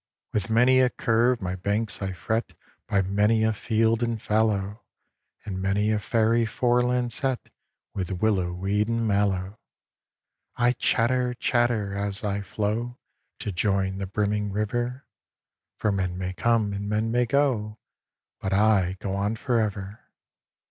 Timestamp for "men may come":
15.91-16.73